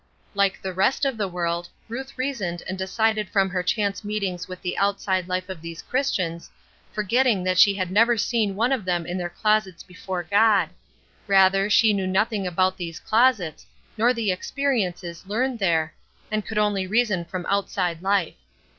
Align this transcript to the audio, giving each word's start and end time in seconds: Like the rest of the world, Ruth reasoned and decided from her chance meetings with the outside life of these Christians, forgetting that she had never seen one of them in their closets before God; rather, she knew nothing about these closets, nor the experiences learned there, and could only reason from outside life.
Like 0.33 0.59
the 0.59 0.73
rest 0.73 1.05
of 1.05 1.15
the 1.15 1.27
world, 1.27 1.69
Ruth 1.87 2.17
reasoned 2.17 2.63
and 2.67 2.75
decided 2.75 3.29
from 3.29 3.51
her 3.51 3.61
chance 3.61 4.03
meetings 4.03 4.47
with 4.47 4.59
the 4.63 4.75
outside 4.79 5.27
life 5.29 5.47
of 5.47 5.61
these 5.61 5.83
Christians, 5.83 6.49
forgetting 6.91 7.43
that 7.43 7.59
she 7.59 7.75
had 7.75 7.91
never 7.91 8.17
seen 8.17 8.55
one 8.55 8.71
of 8.71 8.83
them 8.83 9.05
in 9.05 9.19
their 9.19 9.29
closets 9.29 9.83
before 9.83 10.23
God; 10.23 10.69
rather, 11.27 11.69
she 11.69 11.93
knew 11.93 12.07
nothing 12.07 12.47
about 12.47 12.77
these 12.77 12.99
closets, 12.99 13.67
nor 13.95 14.11
the 14.11 14.31
experiences 14.31 15.27
learned 15.27 15.59
there, 15.59 15.93
and 16.31 16.47
could 16.47 16.57
only 16.57 16.87
reason 16.87 17.23
from 17.23 17.45
outside 17.45 18.01
life. 18.01 18.33